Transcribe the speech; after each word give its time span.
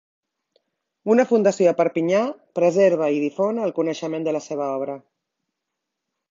Una 1.15 1.25
fundació 1.31 1.73
a 1.73 1.73
Perpinyà 1.81 2.23
preserva 2.61 3.11
i 3.19 3.21
difon 3.27 3.63
el 3.69 3.77
coneixement 3.79 4.29
de 4.29 4.37
la 4.39 4.45
seva 4.49 4.73
obra. 4.81 4.99